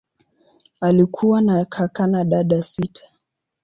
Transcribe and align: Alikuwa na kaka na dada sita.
Alikuwa 0.81 1.41
na 1.41 1.65
kaka 1.65 2.07
na 2.07 2.23
dada 2.23 2.63
sita. 2.63 3.03